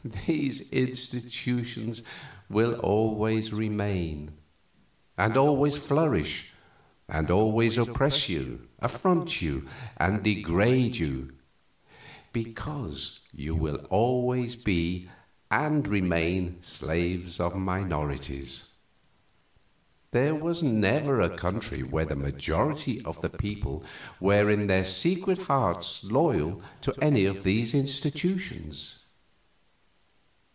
[0.03, 2.01] These institutions
[2.49, 4.31] will always remain,
[5.15, 6.51] and always flourish,
[7.07, 9.67] and always oppress you, affront you,
[9.97, 11.33] and degrade you,
[12.33, 15.07] because you will always be
[15.51, 18.71] and remain slaves of minorities.
[20.09, 23.83] There was never a country where the majority of the people
[24.19, 28.97] were in their secret hearts loyal to any of these institutions."